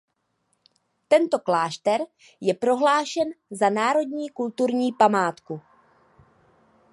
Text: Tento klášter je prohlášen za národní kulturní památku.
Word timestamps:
Tento 1.07 1.37
klášter 1.45 2.01
je 2.41 2.53
prohlášen 2.57 3.27
za 3.51 3.69
národní 3.69 4.29
kulturní 4.29 4.93
památku. 4.93 5.61